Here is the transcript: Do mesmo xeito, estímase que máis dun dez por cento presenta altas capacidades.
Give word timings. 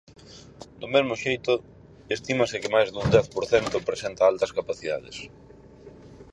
Do 0.79 0.87
mesmo 0.93 1.13
xeito, 1.23 1.53
estímase 2.15 2.61
que 2.61 2.73
máis 2.75 2.89
dun 2.89 3.07
dez 3.15 3.25
por 3.35 3.45
cento 3.51 3.85
presenta 3.89 4.21
altas 4.31 4.51
capacidades. 4.57 5.17